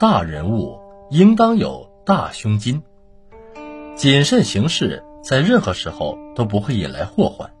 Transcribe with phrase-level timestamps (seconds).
[0.00, 2.82] 大人物应当有大胸襟，
[3.96, 7.52] 谨慎行事，在任何时候都不会引来祸患。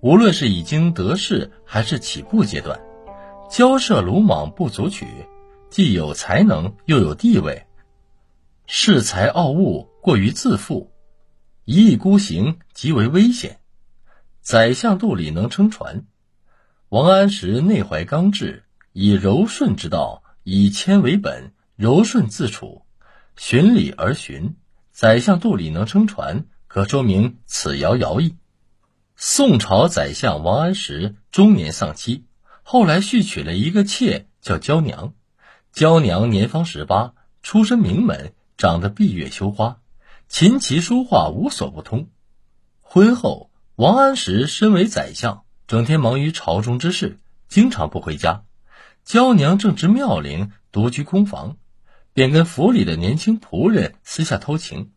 [0.00, 2.80] 无论是已经得势还是起步阶段，
[3.50, 5.06] 骄奢鲁莽不足取，
[5.68, 7.66] 既有才能又有地位，
[8.66, 10.90] 恃才傲物过于自负，
[11.66, 13.58] 一意孤行极为危险。
[14.40, 16.06] 宰相肚里能撑船。
[16.88, 22.86] 王安石内怀刚志，以柔顺之道，以谦为本，柔顺自处，
[23.36, 24.56] 循礼而循。
[24.92, 28.34] 宰相肚里能撑船，可说明此爻爻意。
[29.14, 32.24] 宋朝宰相王安石中年丧妻，
[32.62, 35.12] 后来续娶了一个妾，叫娇娘。
[35.70, 37.12] 娇娘年方十八，
[37.42, 39.80] 出身名门，长得闭月羞花，
[40.28, 42.08] 琴棋书画无所不通。
[42.80, 45.42] 婚后，王安石身为宰相。
[45.66, 48.44] 整天忙于朝中之事，经常不回家。
[49.04, 51.58] 娇娘正值妙龄，独居空房，
[52.16, 54.92] 便跟府里的年轻仆人私下偷情。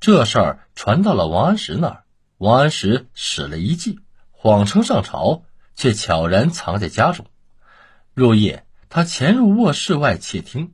[0.00, 2.04] 这事儿传到了王安石那儿，
[2.38, 3.98] 王安石使了一计，
[4.30, 5.42] 谎称上朝，
[5.76, 7.26] 却悄然藏在家中。
[8.14, 10.72] 入夜，他潜入卧室外窃听，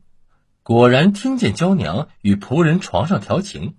[0.62, 3.75] 果然听见娇娘与仆人床上调情。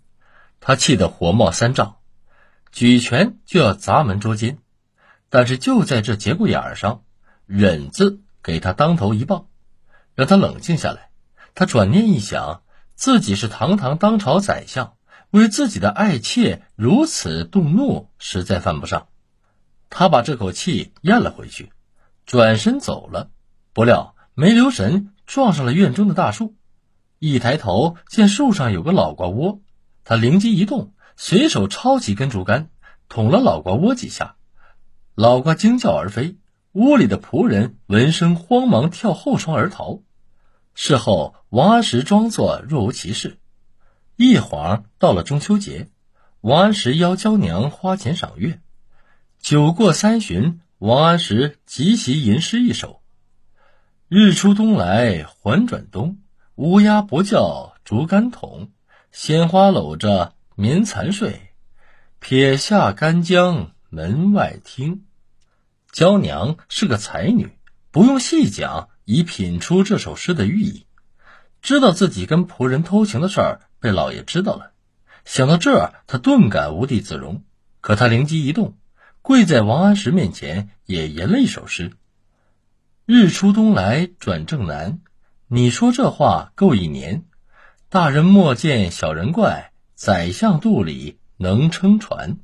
[0.59, 1.95] 他气得火冒三丈，
[2.73, 4.57] 举拳就要砸门捉奸。
[5.29, 7.05] 但是就在这节骨眼上，
[7.45, 9.47] 忍字给他当头一棒，
[10.13, 11.07] 让他冷静下来。
[11.53, 12.63] 他转念一想，
[12.95, 14.95] 自己是堂堂当朝宰相，
[15.31, 19.07] 为自己的爱妾如此动怒，实在犯不上。
[19.89, 21.71] 他把这口气咽了回去，
[22.25, 23.29] 转身走了。
[23.73, 26.55] 不料没留神撞上了院中的大树，
[27.19, 29.59] 一抬头见树上有个老瓜窝，
[30.03, 32.69] 他灵机一动，随手抄起根竹竿，
[33.09, 34.35] 捅了老瓜窝几下。
[35.15, 36.37] 老瓜惊叫而飞，
[36.71, 39.99] 屋里的仆人闻声慌忙跳后窗而逃。
[40.83, 43.37] 事后，王安石装作若无其事。
[44.15, 45.89] 一晃到了中秋节，
[46.39, 48.59] 王安石邀娇娘花钱赏月。
[49.39, 53.03] 酒过三巡，王安石即席吟诗一首
[54.09, 56.17] ：“日出东来环转东，
[56.55, 58.71] 乌鸦不叫竹竿筒，
[59.11, 61.51] 鲜花搂着眠蚕睡，
[62.19, 65.05] 撇下干将。”门外听，
[65.91, 67.55] 娇娘是个才女，
[67.91, 70.85] 不用细讲，已品出这首诗的寓意。
[71.61, 74.71] 知道自己跟仆人偷情的事儿被老爷知道了，
[75.25, 77.43] 想到这儿，他顿感无地自容。
[77.81, 78.77] 可他灵机一动，
[79.21, 81.93] 跪在王安石面前，也吟了一首诗
[83.05, 84.99] ：“日出东来转正南，
[85.47, 87.25] 你说这话够一年。
[87.89, 92.37] 大人莫见小人怪，宰相肚里能撑船。”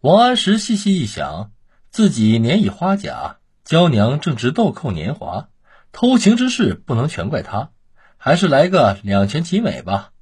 [0.00, 1.50] 王安石细细一想，
[1.90, 3.37] 自己年已花甲，
[3.68, 5.50] 娇娘正值豆蔻年华，
[5.92, 7.68] 偷情之事不能全怪他，
[8.16, 10.12] 还是来个两全其美吧。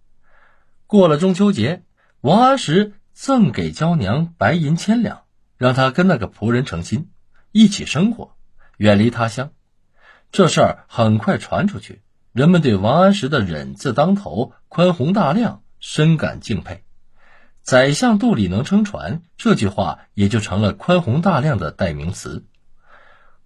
[0.88, 1.84] 过了中秋节，
[2.20, 5.22] 王安石赠给娇娘白银千两，
[5.58, 7.08] 让她跟那个仆人成亲，
[7.52, 8.34] 一起生活，
[8.78, 9.52] 远离他乡。
[10.32, 12.02] 这事儿很快传出去，
[12.32, 16.82] 人们对王安石的忍字当头、宽宏大量深感敬佩。
[17.62, 22.44] 宰相肚里能撑船，这句话也就成了宽宏大量的代名词。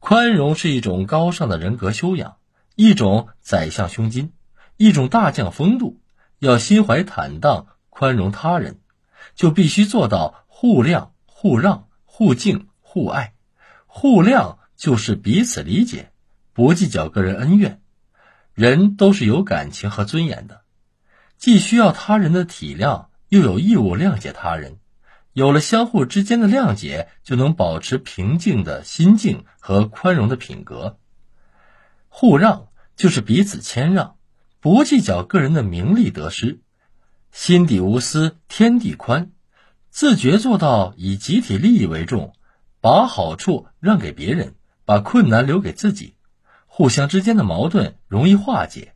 [0.01, 2.37] 宽容是一种高尚的人格修养，
[2.75, 4.33] 一种宰相胸襟，
[4.77, 6.01] 一种大将风度。
[6.41, 8.81] 要心怀坦荡，宽容他人，
[9.37, 13.35] 就必须做到互谅、互让、互敬、互爱。
[13.87, 16.11] 互谅就是彼此理解，
[16.55, 17.81] 不计较个人恩怨。
[18.55, 20.63] 人都是有感情和尊严的，
[21.37, 23.07] 既需要他人的体谅。
[23.29, 24.80] 又有义务谅解他人，
[25.33, 30.99] 有了相互之间的谅解，就能保持平静的心境和宽容的品格。
[32.09, 34.17] 互让就是彼此谦让，
[34.61, 36.61] 不计较个人的名利得失，
[37.31, 39.31] 心底无私，天地宽，
[39.89, 42.35] 自觉做到以集体利益为重，
[42.81, 44.55] 把好处让给别人，
[44.85, 46.17] 把困难留给自己，
[46.67, 48.95] 互相之间的矛盾容易化解，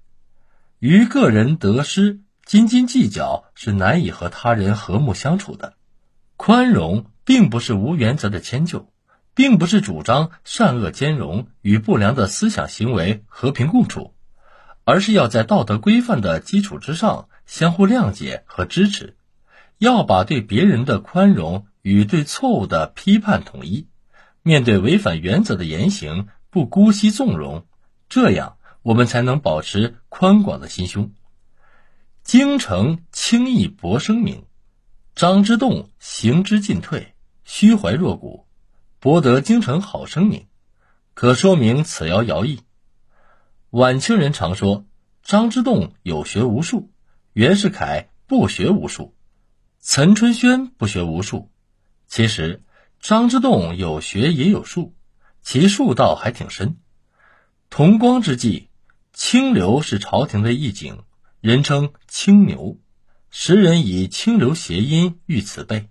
[0.81, 2.21] 于个人得失。
[2.45, 5.77] 斤斤计较是难以和他人和睦相处的，
[6.37, 8.89] 宽容并不是无原则的迁就，
[9.35, 14.15] 并不是主张善恶兼容与不良的思想行为和平共处，
[14.85, 19.17] 而是要在道德规范的基础之上相互谅解和支持，
[19.79, 23.89] 要把对别人的宽容与对错误的批判统一，
[24.43, 27.67] 面对违反原则的言行不姑息纵容，
[28.09, 31.13] 这样我们才能保持宽广的心胸。
[32.23, 34.45] 精诚轻易博声名，
[35.15, 37.15] 张之洞行之进退，
[37.45, 38.49] 虚怀若谷，
[38.99, 40.49] 博得京城好声名，
[41.15, 42.63] 可说明此谣谣意。
[43.71, 44.87] 晚清人常说
[45.23, 46.91] ：“张之洞有学无术，
[47.33, 49.15] 袁世凯不学无术，
[49.79, 51.49] 岑春轩不学无术。
[52.09, 52.65] 其实
[52.99, 54.97] 张之洞有学也有术，
[55.43, 56.77] 其术道还挺深。
[57.71, 58.69] 同光之际，
[59.13, 61.05] 清流是朝廷的一景，
[61.41, 62.79] 人称清牛。
[63.37, 65.89] 时人以清流谐音喻此辈，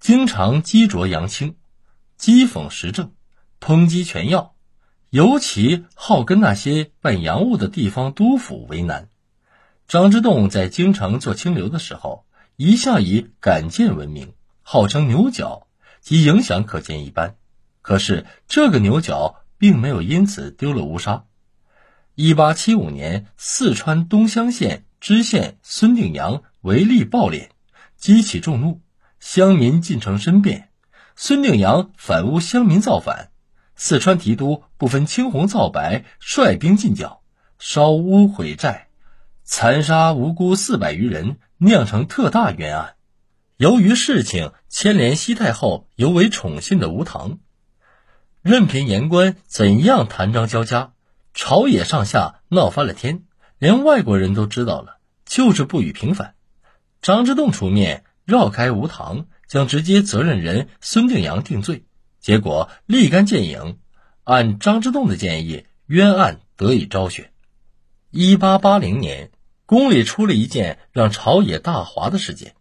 [0.00, 1.56] 经常击啄扬清，
[2.18, 3.12] 讥讽时政，
[3.60, 4.54] 抨击权要，
[5.10, 9.10] 尤其好跟那些办洋务的地方督府为难。
[9.86, 12.24] 张之洞在京城做清流的时候，
[12.56, 14.32] 一向以敢谏闻名，
[14.62, 15.66] 号称牛角，
[16.00, 17.36] 其影响可见一斑。
[17.82, 21.26] 可是这个牛角并没有因此丢了乌纱。
[22.14, 26.42] 一八七五年，四川东乡县知县孙定阳。
[26.64, 27.48] 违例暴敛，
[27.98, 28.80] 激起众怒，
[29.20, 30.70] 乡民进城申辩。
[31.14, 33.28] 孙定阳反诬乡民造反，
[33.76, 37.20] 四川提督不分青红皂白，率兵进剿，
[37.58, 38.88] 烧屋毁寨，
[39.42, 42.94] 残杀无辜四百余人，酿成特大冤案。
[43.58, 47.40] 由于事情牵连西太后尤为宠信的吴唐，
[48.40, 50.94] 任凭言官怎样弹章交加，
[51.34, 53.24] 朝野上下闹翻了天，
[53.58, 54.96] 连外国人都知道了，
[55.26, 56.33] 就是不予平反。
[57.04, 61.84] 张之洞出面绕开吴棠，将直接责任人孙定阳定罪，
[62.18, 63.78] 结果立竿见影。
[64.22, 67.30] 按张之洞的建议，冤案得以昭雪。
[68.10, 69.30] 一八八零年，
[69.66, 72.54] 宫里出了一件让朝野大哗的事件，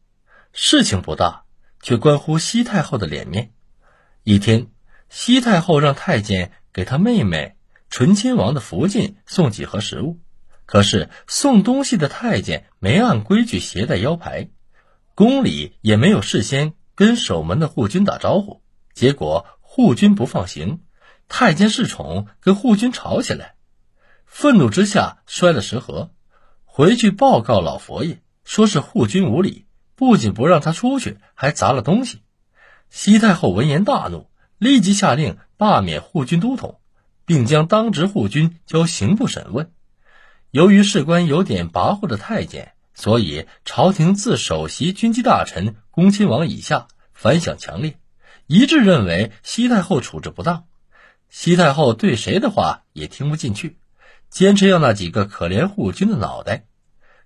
[0.52, 1.46] 事情不大，
[1.82, 3.54] 却关乎西太后的脸面。
[4.26, 4.68] 一天，
[5.08, 7.56] 西太后让太监给她妹妹
[7.90, 10.20] 醇亲王的福晋送几盒食物。
[10.74, 14.50] 可是送东西的太监没按规矩携带腰牌，
[15.14, 18.64] 宫里也没有事先跟守门的护军打招呼，
[18.96, 20.80] 结果护军不放行，
[21.28, 23.54] 太监恃宠跟护军吵起来，
[24.26, 26.10] 愤怒之下摔了食盒，
[26.66, 32.24] 回去报告老佛爷，说是护军无礼，不仅不让他出去，还砸了东西。
[32.90, 34.28] 西太后闻言大怒，
[34.58, 36.80] 立即下令罢免护军都统，
[37.28, 39.72] 并将当值护军交刑部审问。
[40.54, 47.98] 由于事关有点跋扈的太监，所以朝廷自首席军机大臣恭亲王以下反响强烈，
[48.46, 50.66] 一致认为西太后处置不当。
[51.28, 53.80] 西太后对谁的话也听不进去，
[54.30, 56.66] 坚持要那几个可怜护军的脑袋。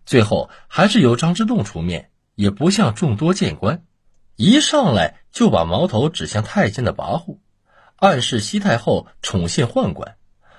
[0.06, 3.84] 最后还是由张之洞出面，也不像众多谏官，
[4.38, 7.40] 一上来就把矛头指向太监的跋扈，
[7.98, 10.16] 暗示西太后宠信宦官。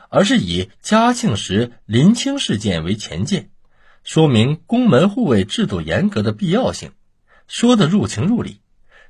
[0.09, 3.51] 而是以嘉庆时林清事件为前件，
[4.05, 6.93] 说明宫门护卫制度严格的必要性，
[7.47, 8.61] 说得入情入理，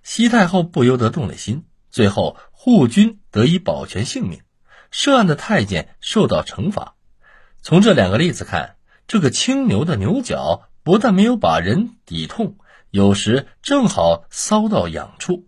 [0.02, 1.64] 西太后不由得动了心。
[1.90, 4.42] 最后护军得以保全性命，
[4.90, 6.94] 涉案的太监受到惩罚。
[7.62, 12.56] 从这两个例子看，这个青牛的牛角不但没有把人抵痛，
[12.90, 15.46] 有时正好骚到痒处，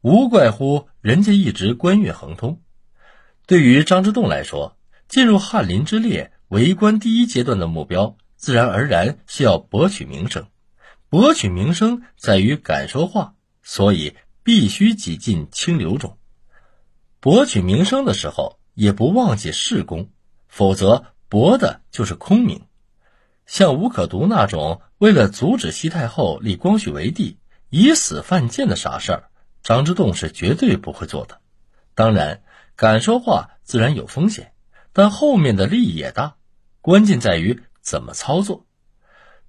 [0.00, 2.61] 无怪乎人家一直官运亨通。
[3.46, 4.76] 对于张之洞来说，
[5.08, 10.46] 进入翰林之列为官第一阶段的目标，自然而然是要博取名声。
[11.08, 16.16] 博取名声在于敢说话，所以必须挤进清流中。
[17.18, 20.10] 博取名声的时候，也不忘记事功，
[20.46, 22.62] 否则博的就是空名。
[23.44, 27.38] 像吴可独那种为了阻止西太后立光绪为帝，
[27.70, 29.30] 以死犯贱的傻事儿，
[29.64, 31.40] 张之洞是绝对不会做的。
[31.96, 32.40] 当然。
[32.82, 34.54] 敢说话自然有风险，
[34.92, 36.34] 但后面的利益也大。
[36.80, 38.66] 关键在于怎么操作。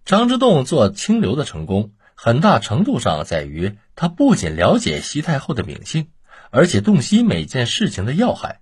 [0.05, 6.09] 张之洞做清流的成功，很大程度上在于他不仅了解西太后的秉性，
[6.51, 8.61] 而且洞悉每件事情的要害。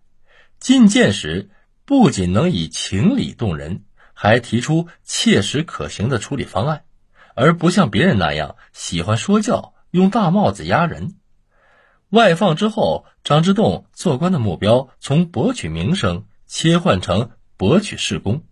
[0.58, 1.50] 进谏时
[1.84, 6.86] 不仅能以情理动人，还提出切实可行的处理方案，
[7.36, 11.16] 而不像别人那样喜欢说教，用大帽子压人。
[12.12, 18.44] 外放之后，张之洞做官的目标从博取名声切换成博取事功。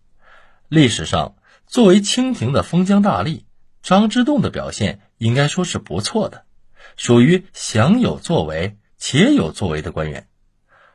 [0.70, 1.36] 历史上，
[1.68, 3.44] 作为清廷的封疆大吏，
[3.84, 6.46] 张之洞的表现应该说是不错的，
[6.96, 10.30] 属于享有作为且有作为的官员。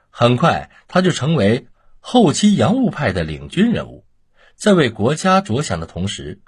[0.09, 1.69] 很快，他就成为
[2.01, 4.07] 后期洋务派的领军人物。
[4.55, 6.41] 在为国家着想的同时，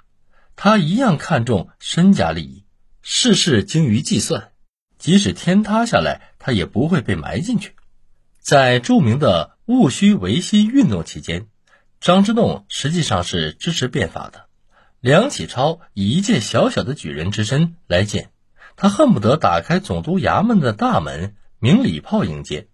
[0.55, 2.65] 他一样看重身家利益，
[3.03, 4.51] 事事精于计算。
[4.97, 7.75] 即使天塌下来，他也不会被埋进去。
[8.39, 11.47] 在著名的戊戌维新运动期间，
[11.99, 14.45] 张之洞实际上是支持变法的。
[14.99, 18.31] 梁启超以一介小小的举人之身来见，
[18.75, 22.67] 他恨不得打开总督衙门的大门，鸣礼炮迎接。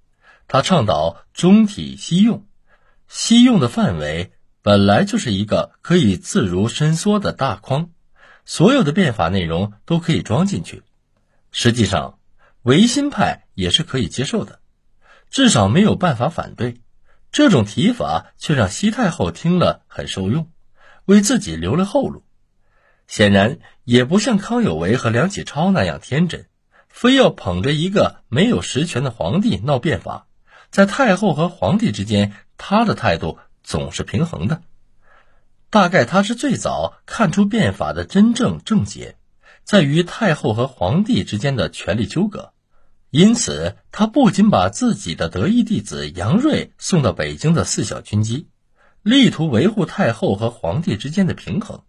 [0.48, 2.46] 他倡导中体西用，
[3.08, 7.90] 西用的范围本来就是一个可以自如伸缩的大框，
[8.46, 10.84] 所有的变法内容都可以装进去。
[11.56, 12.18] 实际上，
[12.64, 14.60] 维新派也是可以接受的，
[15.30, 16.82] 至少没有办法反对。
[17.32, 20.50] 这种提法却让西太后听了很受用，
[21.06, 22.26] 为自己留了后路。
[23.06, 26.48] 显然，也不像康有为和梁启超那样天真，
[26.90, 30.26] 非要捧着一个没有实权的皇帝闹变法。
[30.72, 34.64] 在太后和皇帝之间，他的态度总是平衡的。
[35.70, 39.16] 大概他是最早看出变法的真正症结，
[39.64, 42.52] 在于太后和皇帝之间的权力纠葛。
[43.10, 48.48] 因此，他不仅把自己的得意弟子杨锐送到北京的四小军机，
[49.04, 51.84] 力图维护太后和皇帝之间的平衡，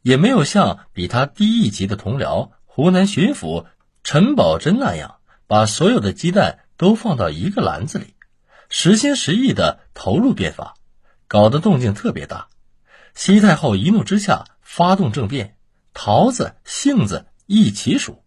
[0.00, 3.66] 也没有像比他低一级的同僚湖南巡抚
[4.02, 8.14] 陈宝箴那样，把所有的鸡蛋都放到一个篮子里，
[8.70, 10.76] 实心实意地投入变法，
[11.28, 12.48] 搞得动静特别大。
[13.14, 15.56] 西太后一怒之下发动政变，
[15.94, 18.22] 桃子、杏子一起数，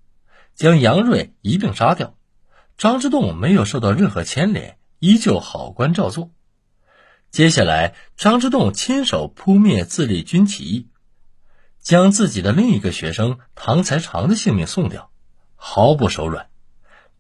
[0.54, 2.16] 将杨锐一并杀掉。
[2.78, 6.32] 张之洞没有受到任何牵连，依旧好官照做。
[7.32, 10.90] 接下来，张之洞亲手扑灭自立军起义，
[11.82, 15.12] 将自己的另一个学生唐才常的性命送掉，
[15.56, 16.50] 毫不手软。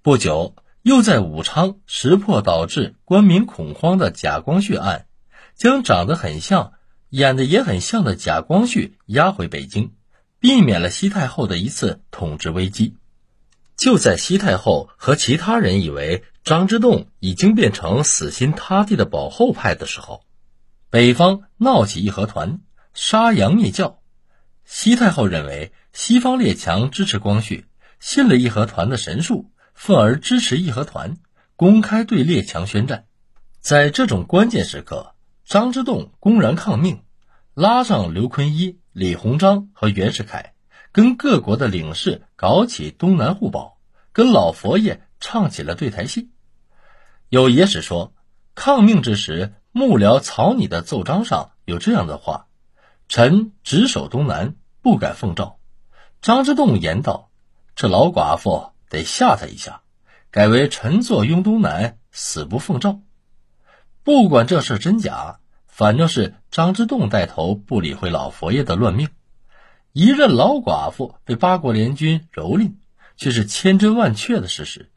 [0.01, 5.07] 不久，又在武昌识破导致官民恐慌的贾光绪案，
[5.55, 6.73] 将长得很像、
[7.09, 9.93] 演的也很像的贾光绪押回北京，
[10.39, 12.97] 避免了西太后的一次统治危机。
[13.77, 20.23] 就在西太后和其他人以为张之洞已经变成死心塌地的保后派的时候，
[20.89, 22.61] 北方闹起义和团，
[22.93, 23.99] 杀杨灭教。
[24.63, 27.65] 西太后认为西方列强支持光绪，
[27.99, 31.17] 信了义和团的神术，愤而支持义和团，
[31.55, 33.05] 公开对列强宣战。
[33.59, 37.03] 在这种关键时刻，张之洞公然抗命，
[37.53, 40.53] 拉上刘坤一、李鸿章和袁世凯。
[40.93, 43.77] 跟各国的领事搞起东南互保，
[44.13, 46.29] 跟老佛爷唱起了对台戏。
[47.27, 48.13] 有野史说，
[48.55, 52.47] 抗命之时，幕僚草拟的奏章上有这样的话
[53.09, 55.59] ：“臣只守东南，不敢奉诏。”
[56.23, 57.29] 张之洞言道
[57.75, 59.81] ：“这老寡妇得吓他一下，
[60.31, 63.01] 改为臣坐拥东南，死不奉诏。”
[64.03, 65.41] 不管这事真假，
[65.77, 69.10] 反正是张之洞带头不理会老佛爷的乱命。
[69.91, 72.75] 一任老寡妇被八国联军蹂躏，
[73.17, 74.89] 却是千真万确的事实。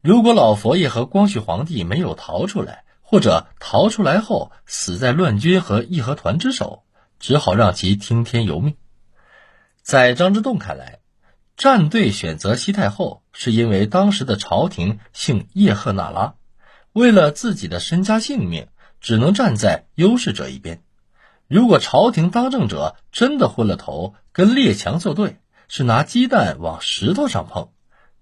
[0.00, 6.82] 如果老佛爷和光绪皇帝没有逃出来，或者逃出来后死在乱军和义和团之手，
[7.20, 8.74] 只好让其听天由命。
[9.82, 10.98] 在张之洞看来，
[11.56, 16.34] 站队选择西太后，是因为当时的朝廷姓叶赫那拉，
[16.92, 18.66] 为了自己的身家性命，
[19.02, 20.82] 只能站在优势者一边。
[21.48, 25.36] 如果朝廷当政者真的昏了头，跟列强作对，
[25.68, 27.68] 是拿鸡蛋往石头上碰，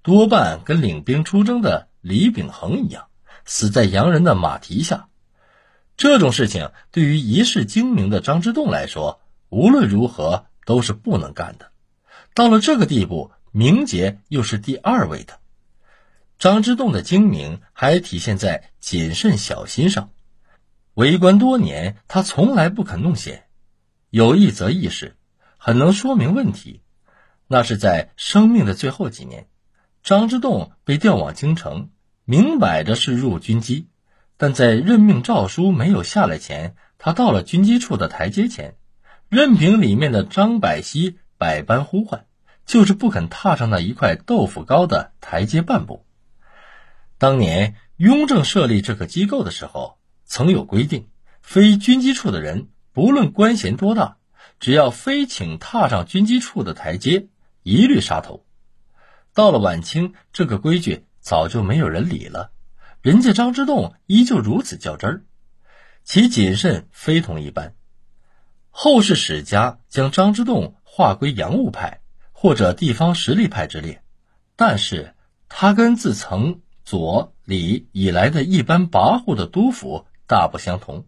[0.03, 3.07] 多半跟领兵出征的李秉衡一样，
[3.45, 5.07] 死在洋人的马蹄下。
[5.97, 9.21] 这种事情对于一世精明的张之洞来说，
[9.51, 11.71] 无论如何都是不能干的。
[12.33, 15.39] 到了这个地步，名节又是第二位的。
[16.39, 20.11] 张之洞的精明还体现在谨慎小心上。
[20.95, 23.45] 为官多年，他从来不肯弄险。
[24.11, 25.17] 有一则轶事，
[25.57, 26.83] 很能说明问题。
[27.47, 29.47] 那是在生命的最后几年，
[30.03, 31.91] 张之洞被调往京城，
[32.25, 33.89] 明摆着是入军机。
[34.37, 38.75] 但在任命诏书没有下来前，他到了军机处的台阶前，
[39.29, 42.27] 任凭里面的张百熙百般呼唤，
[42.67, 46.05] 就是不肯踏上那一块豆腐高的台阶半步。
[47.17, 50.00] 当年雍正设立这个机构的时候。
[50.31, 51.09] 曾有规定，
[51.43, 54.19] 非军机处的人，不论官衔多大，
[54.61, 57.27] 只要非请踏上军机处的台阶，
[57.65, 58.47] 一律杀头。
[59.35, 62.53] 到了晚清，这个规矩早就没有人理了，
[63.03, 65.25] 人家张之洞依旧如此较真儿，
[66.05, 67.75] 其谨慎非同一般。
[68.71, 74.01] 后世史家将张之洞划归洋务派或者地方实力派之列，
[74.55, 75.17] 但是
[75.49, 80.07] 他跟自从左李以来的一般跋扈的督府。
[80.31, 81.07] 大不相同。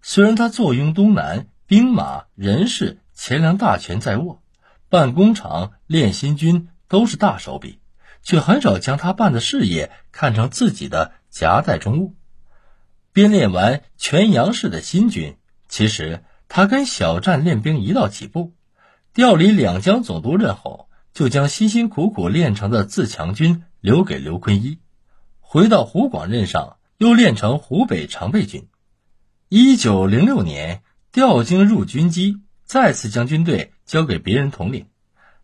[0.00, 4.40] 虽然他坐拥东南，兵马、人事、钱粮大权在握，
[4.88, 7.80] 办工厂、练新军都是大手笔，
[8.22, 12.14] 却很少将他办的事业看成自己的夹带中物。
[13.12, 15.36] 编练完全阳式的新军，
[15.68, 18.54] 其实他跟小站练兵一道起步。
[19.12, 24.78] 调离两江总督任后，就将辛辛苦苦练成的自强军留给刘坤一，
[25.40, 26.78] 回到湖广任上。
[27.02, 28.68] 又练成湖北常备军。
[29.48, 34.86] 一九零六年，调经入军机，再次将军队交给别人统领，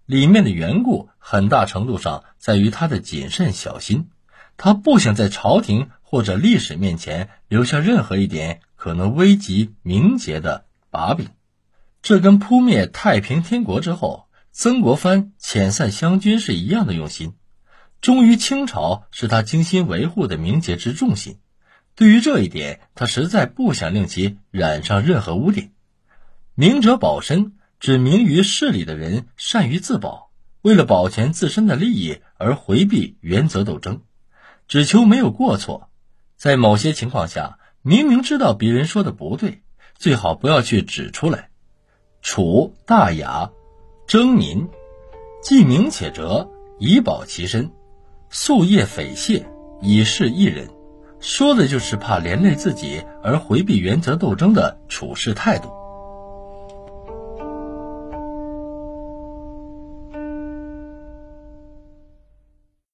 [0.07, 4.09] 里面的缘故很大程度上在于他的谨慎小心。
[4.57, 11.29] 他不想在朝廷或者历史面前留下任何一点可能危及名节的把柄。
[12.03, 17.35] 这跟扑灭太平天国之后，曾国藩遣散湘军是一样的用心。
[18.00, 21.41] 忠于清朝是他精心维护的名节之重心。
[21.99, 25.73] 对于这一点，他实在不想令其染上任何污点。
[26.55, 30.31] 明哲保身，指明于事理的人善于自保，
[30.62, 34.02] 为了保全自身的利益而回避原则斗争，
[34.69, 35.90] 只求没有过错。
[36.37, 39.62] 在某些情况下，明明知道别人说的不对，
[39.97, 41.50] 最好不要去指出来。
[42.23, 43.50] 楚大雅，
[44.07, 44.69] 征民，
[45.43, 47.73] 既明且哲，以保其身；
[48.31, 49.45] 夙夜匪懈，
[49.83, 50.78] 以示一人。
[51.21, 55.78] 说的就是怕连累自己而回避原则斗争的处事态度。